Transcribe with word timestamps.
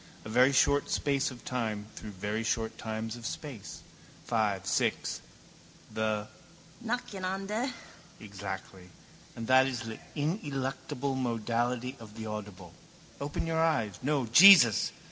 A 0.25 0.29
very 0.29 0.51
short 0.51 0.89
space 0.89 1.29
of 1.29 1.45
time 1.45 1.85
through 1.93 2.09
very 2.09 2.43
short 2.43 2.75
times 2.75 3.15
of 3.15 3.23
space. 3.23 3.83
Five, 4.25 4.65
six: 4.65 5.21
the 5.93 6.27
nacheinander. 6.83 7.71
Exactly: 8.19 8.89
and 9.35 9.45
that 9.45 9.67
is 9.67 9.81
the 9.81 9.99
ineluctable 10.15 11.13
modality 11.15 11.97
of 11.99 12.15
the 12.17 12.25
audible. 12.25 12.73
Open 13.19 13.45
your 13.45 13.61
eyes. 13.61 13.99
No. 14.01 14.25
Jesus! 14.25 14.91